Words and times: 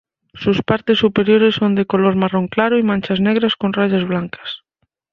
Sus 0.33 0.63
partes 0.63 0.97
superiores 0.97 1.53
son 1.53 1.75
de 1.75 1.85
color 1.85 2.15
marrón 2.15 2.47
claro 2.47 2.79
y 2.79 2.81
manchas 2.81 3.19
negras 3.19 3.55
con 3.55 3.71
rayas 3.71 4.03
blancas. 4.03 4.63